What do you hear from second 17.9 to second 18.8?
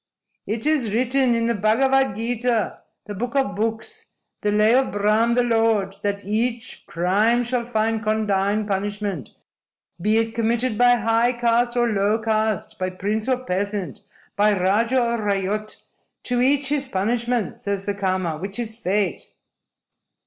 Karma, which is